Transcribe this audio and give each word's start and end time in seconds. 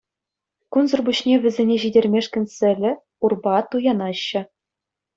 Кунсӑр 0.75 1.01
пуҫне 1.09 1.35
вӗсене 1.43 1.77
ҫитермешкӗн 1.85 2.45
сӗлӗ, 2.57 2.91
урпа 3.29 3.57
туянаҫҫӗ. 3.73 4.41